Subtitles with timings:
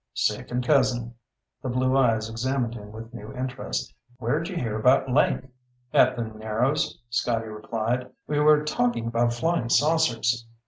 [0.15, 1.13] "Second cousin."
[1.61, 3.93] The blue eyes examined him with new interest.
[4.17, 5.51] "Where'd you hear about Link?"
[5.93, 8.09] "At the Narrows," Scotty replied.
[8.25, 10.47] "We were talking about flying saucers."